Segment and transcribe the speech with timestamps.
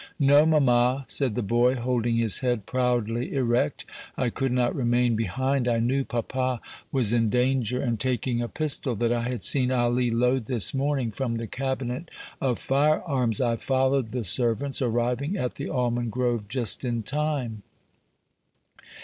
[0.17, 3.85] "No, mamma," said the boy, holding his head proudly erect.
[4.17, 5.67] "I could not remain behind.
[5.67, 6.59] I knew papa
[6.91, 11.11] was in danger, and, taking a pistol that I had seen Ali load this morning
[11.11, 12.09] from the cabinet
[12.41, 17.61] of fire arms, I followed the servants, arriving at the almond grove just in time."